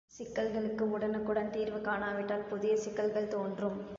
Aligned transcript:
சிக்கல்களுக்கு 0.09 0.83
உடனுக்குடன் 0.89 1.51
தீர்வு 1.51 1.81
கானா 1.81 2.11
விட்டால் 2.11 2.49
புதிய 2.49 2.75
சிக்கல்கள் 2.77 3.27
தோன்றும். 3.27 3.79